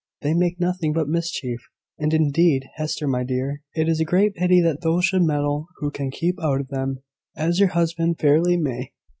[0.23, 1.59] They make nothing but mischief.
[1.99, 5.91] And, indeed, Hester, my dear, it is a great pity that those should meddle who
[5.91, 7.03] can keep out of them,
[7.37, 8.93] as your husband fairly may.